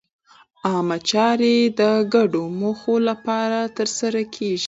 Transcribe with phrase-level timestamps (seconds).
[0.65, 1.81] عامه چارې د
[2.13, 4.59] ګډو موخو لپاره ترسره کېږي.